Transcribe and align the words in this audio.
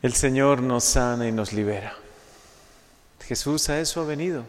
El 0.00 0.12
Señor 0.12 0.62
nos 0.62 0.84
sana 0.84 1.26
y 1.26 1.32
nos 1.32 1.52
libera. 1.52 1.96
Jesús 3.20 3.68
a 3.68 3.80
eso 3.80 4.00
ha 4.00 4.04
venido, 4.04 4.44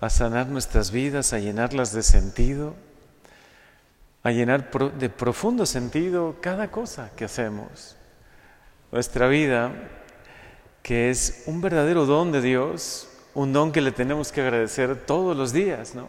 a 0.00 0.08
sanar 0.08 0.46
nuestras 0.46 0.92
vidas, 0.92 1.32
a 1.32 1.40
llenarlas 1.40 1.92
de 1.92 2.04
sentido, 2.04 2.74
a 4.22 4.30
llenar 4.30 4.70
de 4.70 5.08
profundo 5.10 5.66
sentido 5.66 6.36
cada 6.40 6.70
cosa 6.70 7.10
que 7.16 7.24
hacemos. 7.24 7.96
Nuestra 8.92 9.26
vida, 9.26 9.72
que 10.82 11.10
es 11.10 11.42
un 11.46 11.60
verdadero 11.60 12.06
don 12.06 12.30
de 12.30 12.40
Dios, 12.40 13.08
un 13.34 13.52
don 13.52 13.72
que 13.72 13.80
le 13.80 13.90
tenemos 13.90 14.30
que 14.30 14.42
agradecer 14.42 15.04
todos 15.06 15.36
los 15.36 15.52
días, 15.52 15.96
¿no? 15.96 16.08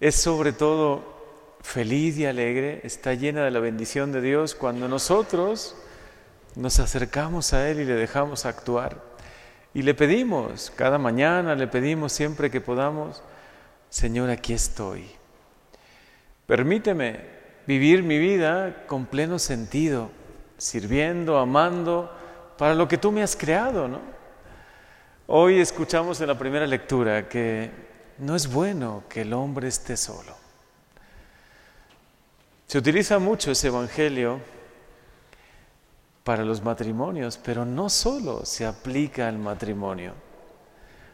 Es 0.00 0.16
sobre 0.16 0.52
todo 0.52 1.19
feliz 1.60 2.18
y 2.18 2.26
alegre, 2.26 2.80
está 2.84 3.14
llena 3.14 3.44
de 3.44 3.50
la 3.50 3.60
bendición 3.60 4.12
de 4.12 4.20
Dios 4.20 4.54
cuando 4.54 4.88
nosotros 4.88 5.76
nos 6.56 6.80
acercamos 6.80 7.52
a 7.52 7.68
Él 7.68 7.80
y 7.80 7.84
le 7.84 7.94
dejamos 7.94 8.46
actuar. 8.46 9.02
Y 9.72 9.82
le 9.82 9.94
pedimos, 9.94 10.72
cada 10.74 10.98
mañana 10.98 11.54
le 11.54 11.68
pedimos 11.68 12.12
siempre 12.12 12.50
que 12.50 12.60
podamos, 12.60 13.22
Señor, 13.88 14.30
aquí 14.30 14.52
estoy. 14.52 15.08
Permíteme 16.46 17.20
vivir 17.66 18.02
mi 18.02 18.18
vida 18.18 18.84
con 18.86 19.06
pleno 19.06 19.38
sentido, 19.38 20.10
sirviendo, 20.58 21.38
amando, 21.38 22.12
para 22.58 22.74
lo 22.74 22.88
que 22.88 22.98
tú 22.98 23.12
me 23.12 23.22
has 23.22 23.36
creado, 23.36 23.86
¿no? 23.86 24.00
Hoy 25.28 25.60
escuchamos 25.60 26.20
en 26.20 26.26
la 26.26 26.36
primera 26.36 26.66
lectura 26.66 27.28
que 27.28 27.70
no 28.18 28.34
es 28.34 28.52
bueno 28.52 29.04
que 29.08 29.20
el 29.20 29.32
hombre 29.32 29.68
esté 29.68 29.96
solo. 29.96 30.39
Se 32.70 32.78
utiliza 32.78 33.18
mucho 33.18 33.50
ese 33.50 33.66
Evangelio 33.66 34.38
para 36.22 36.44
los 36.44 36.62
matrimonios, 36.62 37.36
pero 37.36 37.64
no 37.64 37.88
solo 37.88 38.46
se 38.46 38.64
aplica 38.64 39.26
al 39.26 39.40
matrimonio. 39.40 40.12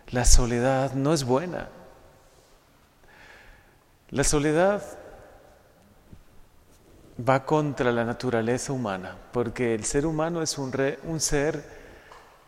La 0.08 0.26
soledad 0.26 0.92
no 0.92 1.14
es 1.14 1.24
buena. 1.24 1.70
La 4.10 4.22
soledad 4.22 4.82
va 7.26 7.46
contra 7.46 7.90
la 7.90 8.04
naturaleza 8.04 8.74
humana, 8.74 9.16
porque 9.32 9.74
el 9.74 9.86
ser 9.86 10.04
humano 10.04 10.42
es 10.42 10.58
un, 10.58 10.70
un 11.04 11.20
ser 11.20 11.64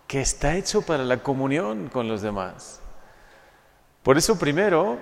que 0.07 0.21
está 0.21 0.55
hecho 0.55 0.83
para 0.83 1.05
la 1.05 1.23
comunión 1.23 1.89
con 1.89 2.09
los 2.09 2.21
demás. 2.21 2.81
Por 4.03 4.19
eso 4.19 4.39
primero 4.39 4.99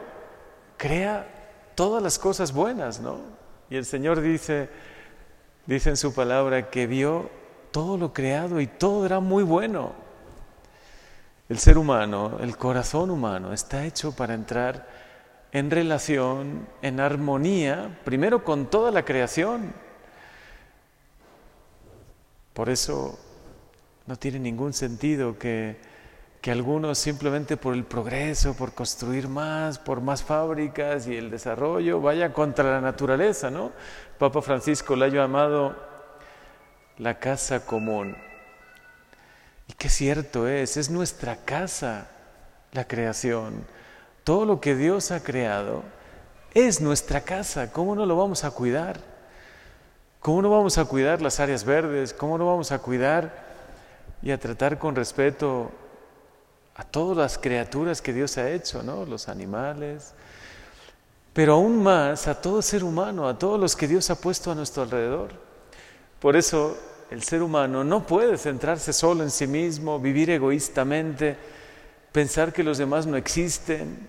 crea 0.77 1.27
todas 1.75 2.01
las 2.01 2.21
cosas 2.21 2.53
buenas, 2.53 3.01
¿no? 3.01 3.46
Y 3.71 3.77
el 3.77 3.85
Señor 3.85 4.21
dice, 4.21 4.69
dice 5.67 5.91
en 5.91 5.97
su 5.97 6.15
palabra 6.15 6.71
que 6.71 6.87
vio 6.87 7.31
todo 7.73 7.97
lo 7.99 8.13
creado 8.13 8.61
y 8.61 8.67
todo 8.67 9.05
era 9.07 9.21
muy 9.21 9.43
bueno. 9.43 9.93
El 11.49 11.59
ser 11.59 11.79
humano, 11.79 12.39
el 12.41 12.57
corazón 12.57 13.11
humano 13.11 13.53
está 13.53 13.85
hecho 13.85 14.15
para 14.15 14.35
entrar 14.35 14.89
en 15.53 15.71
relación, 15.71 16.67
en 16.83 17.01
armonía, 17.01 17.99
primero 18.05 18.45
con 18.45 18.67
toda 18.67 18.91
la 18.91 19.05
creación. 19.05 19.73
Por 22.53 22.69
eso 22.69 23.19
no 24.07 24.17
tiene 24.17 24.39
ningún 24.39 24.73
sentido 24.73 25.39
que 25.39 25.77
que 26.47 26.53
algunos 26.53 26.97
simplemente 26.97 27.57
por 27.57 27.75
el 27.75 27.83
progreso, 27.83 28.55
por 28.55 28.73
construir 28.73 29.27
más, 29.27 29.81
por 29.81 30.01
más 30.01 30.23
fábricas 30.23 31.09
y 31.09 31.17
el 31.17 31.29
desarrollo, 31.29 32.01
vaya 32.01 32.33
contra 32.33 32.71
la 32.71 32.81
naturaleza, 32.81 33.51
¿no? 33.51 33.73
Papa 34.17 34.41
Francisco 34.41 34.95
la 34.95 35.07
ha 35.07 35.09
llamado 35.09 35.75
la 36.99 37.19
casa 37.19 37.67
común. 37.67 38.17
Y 39.67 39.73
qué 39.73 39.89
cierto 39.89 40.47
es, 40.47 40.77
es 40.77 40.89
nuestra 40.89 41.35
casa 41.35 42.07
la 42.71 42.87
creación. 42.87 43.67
Todo 44.23 44.45
lo 44.45 44.61
que 44.61 44.77
Dios 44.77 45.11
ha 45.11 45.25
creado 45.25 45.83
es 46.55 46.81
nuestra 46.81 47.23
casa. 47.23 47.73
¿Cómo 47.73 47.97
no 47.97 48.07
lo 48.07 48.17
vamos 48.17 48.45
a 48.45 48.53
cuidar? 48.53 49.01
¿Cómo 50.21 50.43
no 50.43 50.51
vamos 50.51 50.79
a 50.79 50.85
cuidar 50.85 51.21
las 51.23 51.41
áreas 51.41 51.65
verdes? 51.65 52.13
¿Cómo 52.13 52.39
no 52.39 52.47
vamos 52.47 52.71
a 52.71 52.79
cuidar 52.79 53.35
y 54.23 54.31
a 54.31 54.39
tratar 54.39 54.79
con 54.79 54.95
respeto 54.95 55.73
a 56.77 56.85
todas 56.85 57.17
las 57.17 57.39
criaturas 57.39 58.03
que 58.03 58.13
Dios 58.13 58.37
ha 58.39 58.51
hecho, 58.51 58.83
¿no? 58.83 59.05
Los 59.07 59.29
animales, 59.29 60.13
pero 61.33 61.55
aún 61.55 61.83
más 61.83 62.29
a 62.29 62.41
todo 62.41 62.63
ser 62.63 62.85
humano, 62.85 63.29
a 63.29 63.39
todos 63.39 63.59
los 63.59 63.75
que 63.77 63.89
Dios 63.89 64.09
ha 64.11 64.21
puesto 64.21 64.51
a 64.51 64.55
nuestro 64.55 64.83
alrededor. 64.83 65.31
Por 66.21 66.37
eso 66.37 66.77
el 67.11 67.23
ser 67.23 67.43
humano 67.43 67.85
no 67.85 68.07
puede 68.07 68.37
centrarse 68.37 68.93
solo 68.93 69.23
en 69.23 69.31
sí 69.31 69.47
mismo, 69.47 69.99
vivir 69.99 70.31
egoístamente, 70.31 71.37
pensar 72.13 72.53
que 72.53 72.63
los 72.63 72.79
demás 72.79 73.07
no 73.07 73.17
existen, 73.17 74.09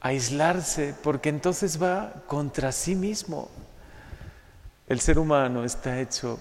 aislarse, 0.00 0.94
porque 1.02 1.28
entonces 1.28 1.82
va 1.82 2.12
contra 2.26 2.72
sí 2.72 2.94
mismo. 2.94 3.48
El 4.86 5.00
ser 5.00 5.18
humano 5.18 5.64
está 5.64 6.00
hecho 6.00 6.38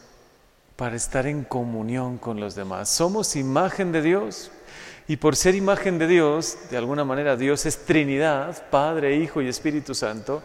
para 0.75 0.95
estar 0.95 1.27
en 1.27 1.43
comunión 1.43 2.17
con 2.17 2.39
los 2.39 2.55
demás. 2.55 2.89
Somos 2.89 3.35
imagen 3.35 3.91
de 3.91 4.01
Dios. 4.01 4.51
Y 5.07 5.17
por 5.17 5.35
ser 5.35 5.55
imagen 5.55 5.97
de 5.97 6.07
Dios, 6.07 6.57
de 6.69 6.77
alguna 6.77 7.03
manera 7.03 7.35
Dios 7.35 7.65
es 7.65 7.85
Trinidad, 7.85 8.69
Padre, 8.69 9.17
Hijo 9.17 9.41
y 9.41 9.47
Espíritu 9.47 9.93
Santo, 9.93 10.43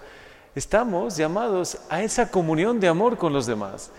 estamos 0.55 1.17
llamados 1.17 1.79
a 1.89 2.03
esa 2.03 2.31
comunión 2.31 2.81
de 2.81 2.89
amor 2.89 3.17
con 3.17 3.33
los 3.33 3.47
demás. 3.47 3.91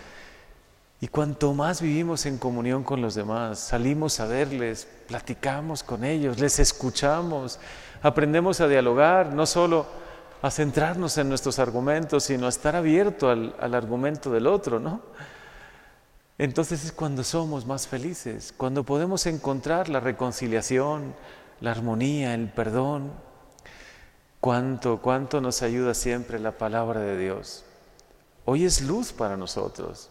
Y 1.00 1.08
cuanto 1.08 1.54
más 1.54 1.80
vivimos 1.80 2.26
en 2.26 2.36
comunión 2.36 2.84
con 2.84 3.00
los 3.00 3.14
demás, 3.14 3.58
salimos 3.58 4.20
a 4.20 4.26
verles, 4.26 4.86
platicamos 5.08 5.82
con 5.82 6.04
ellos, 6.04 6.38
les 6.38 6.58
escuchamos, 6.58 7.58
aprendemos 8.02 8.60
a 8.60 8.68
dialogar, 8.68 9.32
no 9.32 9.46
solo 9.46 9.86
a 10.42 10.50
centrarnos 10.50 11.16
en 11.16 11.30
nuestros 11.30 11.58
argumentos, 11.58 12.24
sino 12.24 12.44
a 12.44 12.50
estar 12.50 12.76
abierto 12.76 13.30
al, 13.30 13.54
al 13.58 13.74
argumento 13.74 14.30
del 14.30 14.46
otro, 14.46 14.78
¿no? 14.78 15.00
Entonces 16.40 16.86
es 16.86 16.92
cuando 16.92 17.22
somos 17.22 17.66
más 17.66 17.86
felices, 17.86 18.54
cuando 18.56 18.82
podemos 18.82 19.26
encontrar 19.26 19.90
la 19.90 20.00
reconciliación, 20.00 21.14
la 21.60 21.72
armonía, 21.72 22.32
el 22.32 22.48
perdón. 22.48 23.12
Cuánto, 24.40 25.02
cuánto 25.02 25.42
nos 25.42 25.60
ayuda 25.60 25.92
siempre 25.92 26.38
la 26.38 26.52
palabra 26.52 27.00
de 27.00 27.18
Dios. 27.18 27.66
Hoy 28.46 28.64
es 28.64 28.80
luz 28.80 29.12
para 29.12 29.36
nosotros. 29.36 30.08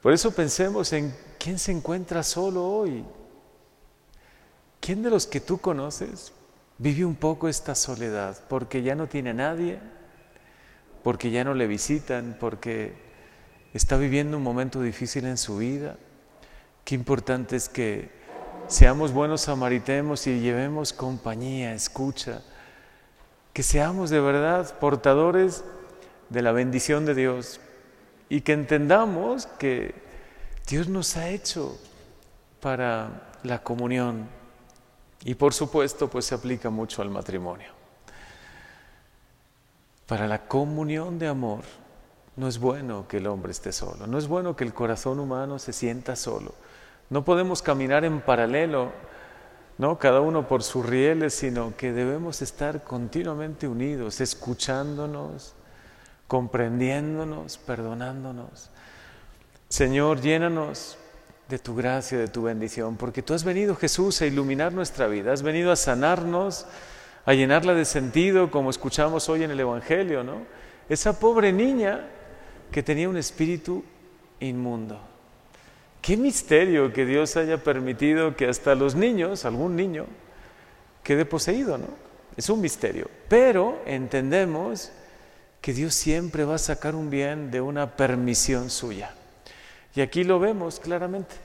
Por 0.00 0.12
eso 0.12 0.30
pensemos 0.30 0.92
en 0.92 1.12
quién 1.36 1.58
se 1.58 1.72
encuentra 1.72 2.22
solo 2.22 2.64
hoy. 2.64 3.04
¿Quién 4.78 5.02
de 5.02 5.10
los 5.10 5.26
que 5.26 5.40
tú 5.40 5.58
conoces 5.58 6.32
vive 6.78 7.04
un 7.04 7.16
poco 7.16 7.48
esta 7.48 7.74
soledad? 7.74 8.38
Porque 8.48 8.84
ya 8.84 8.94
no 8.94 9.08
tiene 9.08 9.30
a 9.30 9.34
nadie, 9.34 9.80
porque 11.02 11.32
ya 11.32 11.42
no 11.42 11.54
le 11.54 11.66
visitan, 11.66 12.36
porque 12.38 13.11
está 13.74 13.96
viviendo 13.96 14.36
un 14.36 14.42
momento 14.42 14.82
difícil 14.82 15.24
en 15.26 15.38
su 15.38 15.56
vida, 15.56 15.96
qué 16.84 16.94
importante 16.94 17.56
es 17.56 17.68
que 17.68 18.10
seamos 18.66 19.12
buenos 19.12 19.42
samaritemos 19.42 20.26
y 20.26 20.40
llevemos 20.40 20.92
compañía, 20.92 21.74
escucha, 21.74 22.42
que 23.52 23.62
seamos 23.62 24.10
de 24.10 24.20
verdad 24.20 24.78
portadores 24.78 25.64
de 26.28 26.42
la 26.42 26.52
bendición 26.52 27.04
de 27.04 27.14
Dios 27.14 27.60
y 28.28 28.40
que 28.40 28.52
entendamos 28.52 29.46
que 29.46 29.94
Dios 30.68 30.88
nos 30.88 31.16
ha 31.16 31.28
hecho 31.28 31.78
para 32.60 33.30
la 33.42 33.62
comunión. 33.62 34.26
Y 35.24 35.34
por 35.34 35.52
supuesto 35.52 36.08
pues 36.08 36.26
se 36.26 36.34
aplica 36.34 36.70
mucho 36.70 37.02
al 37.02 37.10
matrimonio. 37.10 37.68
Para 40.06 40.26
la 40.26 40.46
comunión 40.46 41.18
de 41.18 41.28
amor 41.28 41.64
no 42.36 42.48
es 42.48 42.58
bueno 42.58 43.06
que 43.08 43.18
el 43.18 43.26
hombre 43.26 43.52
esté 43.52 43.72
solo, 43.72 44.06
no 44.06 44.18
es 44.18 44.26
bueno 44.26 44.56
que 44.56 44.64
el 44.64 44.72
corazón 44.72 45.20
humano 45.20 45.58
se 45.58 45.72
sienta 45.72 46.16
solo. 46.16 46.54
No 47.10 47.24
podemos 47.24 47.60
caminar 47.60 48.04
en 48.06 48.22
paralelo, 48.22 48.90
¿no? 49.76 49.98
Cada 49.98 50.20
uno 50.20 50.48
por 50.48 50.62
sus 50.62 50.86
rieles, 50.86 51.34
sino 51.34 51.76
que 51.76 51.92
debemos 51.92 52.40
estar 52.40 52.84
continuamente 52.84 53.68
unidos, 53.68 54.20
escuchándonos, 54.22 55.54
comprendiéndonos, 56.26 57.58
perdonándonos. 57.58 58.70
Señor, 59.68 60.22
llénanos 60.22 60.96
de 61.48 61.58
tu 61.58 61.74
gracia, 61.74 62.16
de 62.16 62.28
tu 62.28 62.44
bendición, 62.44 62.96
porque 62.96 63.20
tú 63.20 63.34
has 63.34 63.44
venido, 63.44 63.76
Jesús, 63.76 64.22
a 64.22 64.26
iluminar 64.26 64.72
nuestra 64.72 65.06
vida, 65.06 65.34
has 65.34 65.42
venido 65.42 65.70
a 65.70 65.76
sanarnos, 65.76 66.64
a 67.26 67.34
llenarla 67.34 67.74
de 67.74 67.84
sentido, 67.84 68.50
como 68.50 68.70
escuchamos 68.70 69.28
hoy 69.28 69.44
en 69.44 69.50
el 69.50 69.60
Evangelio, 69.60 70.24
¿no? 70.24 70.38
Esa 70.88 71.18
pobre 71.20 71.52
niña 71.52 72.08
que 72.72 72.82
tenía 72.82 73.08
un 73.08 73.16
espíritu 73.16 73.84
inmundo. 74.40 75.00
Qué 76.00 76.16
misterio 76.16 76.92
que 76.92 77.06
Dios 77.06 77.36
haya 77.36 77.62
permitido 77.62 78.34
que 78.34 78.48
hasta 78.48 78.74
los 78.74 78.96
niños, 78.96 79.44
algún 79.44 79.76
niño, 79.76 80.06
quede 81.04 81.24
poseído, 81.24 81.78
¿no? 81.78 81.86
Es 82.36 82.48
un 82.48 82.60
misterio. 82.60 83.08
Pero 83.28 83.80
entendemos 83.86 84.90
que 85.60 85.72
Dios 85.72 85.94
siempre 85.94 86.44
va 86.44 86.56
a 86.56 86.58
sacar 86.58 86.96
un 86.96 87.08
bien 87.08 87.50
de 87.52 87.60
una 87.60 87.94
permisión 87.96 88.68
suya. 88.68 89.14
Y 89.94 90.00
aquí 90.00 90.24
lo 90.24 90.40
vemos 90.40 90.80
claramente. 90.80 91.36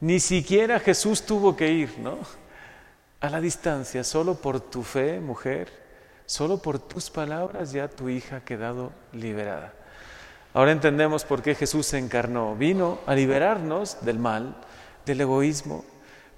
Ni 0.00 0.18
siquiera 0.18 0.80
Jesús 0.80 1.22
tuvo 1.24 1.54
que 1.54 1.70
ir, 1.70 1.98
¿no? 1.98 2.18
A 3.20 3.30
la 3.30 3.40
distancia, 3.40 4.02
solo 4.02 4.34
por 4.34 4.60
tu 4.60 4.82
fe, 4.82 5.20
mujer, 5.20 5.70
solo 6.26 6.58
por 6.58 6.78
tus 6.78 7.08
palabras 7.08 7.72
ya 7.72 7.88
tu 7.88 8.08
hija 8.08 8.36
ha 8.36 8.44
quedado 8.44 8.92
liberada. 9.12 9.72
Ahora 10.56 10.72
entendemos 10.72 11.26
por 11.26 11.42
qué 11.42 11.54
Jesús 11.54 11.84
se 11.84 11.98
encarnó. 11.98 12.56
Vino 12.56 13.00
a 13.04 13.14
liberarnos 13.14 13.98
del 14.00 14.18
mal, 14.18 14.56
del 15.04 15.20
egoísmo, 15.20 15.84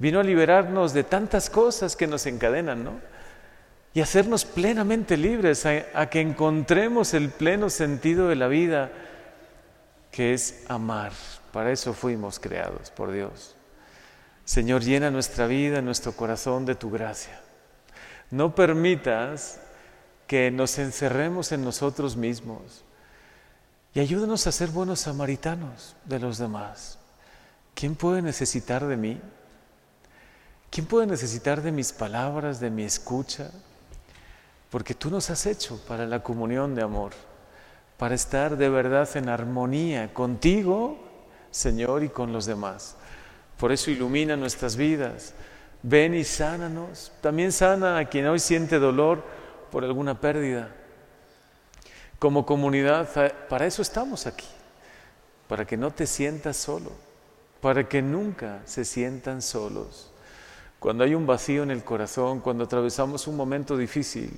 vino 0.00 0.18
a 0.18 0.24
liberarnos 0.24 0.92
de 0.92 1.04
tantas 1.04 1.48
cosas 1.48 1.94
que 1.94 2.08
nos 2.08 2.26
encadenan, 2.26 2.82
¿no? 2.82 2.94
Y 3.94 4.00
hacernos 4.00 4.44
plenamente 4.44 5.16
libres, 5.16 5.64
a, 5.66 5.84
a 5.94 6.10
que 6.10 6.20
encontremos 6.20 7.14
el 7.14 7.30
pleno 7.30 7.70
sentido 7.70 8.26
de 8.26 8.34
la 8.34 8.48
vida, 8.48 8.90
que 10.10 10.34
es 10.34 10.64
amar. 10.66 11.12
Para 11.52 11.70
eso 11.70 11.92
fuimos 11.92 12.40
creados 12.40 12.90
por 12.90 13.12
Dios. 13.12 13.54
Señor, 14.44 14.82
llena 14.82 15.12
nuestra 15.12 15.46
vida, 15.46 15.80
nuestro 15.80 16.10
corazón 16.10 16.66
de 16.66 16.74
tu 16.74 16.90
gracia. 16.90 17.40
No 18.32 18.52
permitas 18.56 19.60
que 20.26 20.50
nos 20.50 20.76
encerremos 20.80 21.52
en 21.52 21.62
nosotros 21.62 22.16
mismos 22.16 22.84
y 23.94 24.00
ayúdanos 24.00 24.46
a 24.46 24.52
ser 24.52 24.68
buenos 24.68 25.00
samaritanos 25.00 25.96
de 26.04 26.18
los 26.18 26.38
demás. 26.38 26.98
¿Quién 27.74 27.94
puede 27.94 28.22
necesitar 28.22 28.86
de 28.86 28.96
mí? 28.96 29.20
¿Quién 30.70 30.86
puede 30.86 31.06
necesitar 31.06 31.62
de 31.62 31.72
mis 31.72 31.92
palabras, 31.92 32.60
de 32.60 32.70
mi 32.70 32.84
escucha? 32.84 33.50
Porque 34.70 34.94
tú 34.94 35.10
nos 35.10 35.30
has 35.30 35.46
hecho 35.46 35.80
para 35.88 36.06
la 36.06 36.22
comunión 36.22 36.74
de 36.74 36.82
amor, 36.82 37.12
para 37.96 38.14
estar 38.14 38.56
de 38.56 38.68
verdad 38.68 39.08
en 39.16 39.28
armonía 39.28 40.12
contigo, 40.12 40.98
Señor, 41.50 42.04
y 42.04 42.10
con 42.10 42.32
los 42.32 42.44
demás. 42.44 42.96
Por 43.58 43.72
eso 43.72 43.90
ilumina 43.90 44.36
nuestras 44.36 44.76
vidas. 44.76 45.34
Ven 45.82 46.14
y 46.14 46.24
sánanos. 46.24 47.12
También 47.20 47.52
sana 47.52 47.98
a 47.98 48.04
quien 48.04 48.26
hoy 48.26 48.38
siente 48.38 48.78
dolor 48.78 49.24
por 49.70 49.84
alguna 49.84 50.20
pérdida. 50.20 50.74
Como 52.18 52.44
comunidad, 52.46 53.08
para 53.48 53.66
eso 53.66 53.82
estamos 53.82 54.26
aquí, 54.26 54.46
para 55.46 55.66
que 55.66 55.76
no 55.76 55.92
te 55.92 56.06
sientas 56.06 56.56
solo, 56.56 56.92
para 57.60 57.88
que 57.88 58.02
nunca 58.02 58.60
se 58.64 58.84
sientan 58.84 59.40
solos. 59.40 60.10
Cuando 60.80 61.04
hay 61.04 61.14
un 61.14 61.26
vacío 61.26 61.62
en 61.62 61.70
el 61.70 61.84
corazón, 61.84 62.40
cuando 62.40 62.64
atravesamos 62.64 63.26
un 63.26 63.36
momento 63.36 63.76
difícil, 63.76 64.32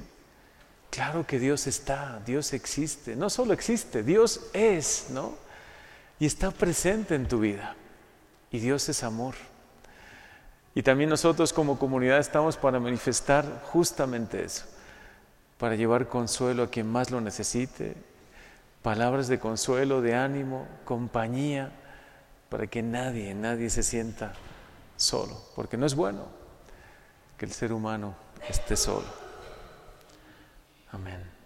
claro 0.91 1.27
que 1.27 1.39
Dios 1.39 1.67
está, 1.67 2.21
Dios 2.25 2.53
existe, 2.53 3.17
no 3.17 3.31
solo 3.31 3.53
existe, 3.53 4.03
Dios 4.03 4.49
es, 4.53 5.07
¿no? 5.11 5.35
Y 6.19 6.27
está 6.27 6.51
presente 6.51 7.15
en 7.15 7.29
tu 7.29 7.41
vida. 7.41 7.77
Y 8.51 8.59
Dios 8.59 8.89
es 8.89 9.03
amor. 9.05 9.35
Y 10.75 10.83
también 10.83 11.11
nosotros 11.11 11.53
como 11.53 11.79
comunidad 11.79 12.19
estamos 12.19 12.57
para 12.57 12.79
manifestar 12.79 13.63
justamente 13.73 14.45
eso, 14.45 14.65
para 15.61 15.77
llevar 15.77 16.09
consuelo 16.09 16.63
a 16.63 16.71
quien 16.71 16.91
más 16.91 17.11
lo 17.11 17.21
necesite, 17.21 17.95
palabras 18.83 19.29
de 19.29 19.39
consuelo, 19.39 20.01
de 20.01 20.15
ánimo, 20.15 20.67
compañía, 20.87 21.71
para 22.49 22.67
que 22.67 22.83
nadie, 22.83 23.35
nadie 23.35 23.69
se 23.69 23.83
sienta 23.83 24.33
solo, 24.97 25.39
porque 25.55 25.77
no 25.77 25.85
es 25.85 25.95
bueno 25.95 26.25
que 27.37 27.45
el 27.45 27.53
ser 27.53 27.75
humano 27.75 28.15
esté 28.49 28.75
solo. 28.75 29.07
Amén. 30.93 31.40